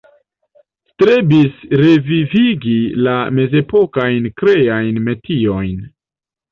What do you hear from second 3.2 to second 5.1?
mezepokajn kreajn